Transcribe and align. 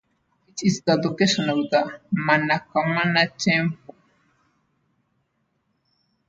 It 0.47 0.55
is 0.63 0.81
the 0.81 0.95
location 0.95 1.47
of 1.47 1.57
the 1.69 1.99
Manakamana 2.11 3.37
Temple. 3.37 3.93